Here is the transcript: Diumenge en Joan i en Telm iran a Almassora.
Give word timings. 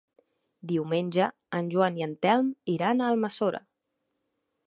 Diumenge 0.69 1.27
en 1.57 1.67
Joan 1.75 2.01
i 2.01 2.05
en 2.07 2.15
Telm 2.27 2.49
iran 2.79 3.03
a 3.09 3.13
Almassora. 3.17 3.63